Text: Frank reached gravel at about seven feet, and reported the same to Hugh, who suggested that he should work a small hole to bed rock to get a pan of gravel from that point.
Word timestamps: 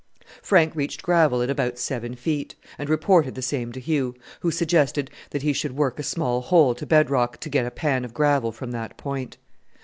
Frank 0.41 0.75
reached 0.75 1.03
gravel 1.03 1.43
at 1.43 1.51
about 1.51 1.77
seven 1.77 2.15
feet, 2.15 2.55
and 2.79 2.89
reported 2.89 3.35
the 3.35 3.43
same 3.43 3.71
to 3.73 3.79
Hugh, 3.79 4.15
who 4.39 4.49
suggested 4.49 5.11
that 5.29 5.43
he 5.43 5.53
should 5.53 5.75
work 5.77 5.99
a 5.99 6.01
small 6.01 6.41
hole 6.41 6.73
to 6.73 6.87
bed 6.87 7.11
rock 7.11 7.39
to 7.41 7.49
get 7.51 7.67
a 7.67 7.69
pan 7.71 8.03
of 8.03 8.11
gravel 8.11 8.51
from 8.51 8.71
that 8.71 8.97
point. 8.97 9.37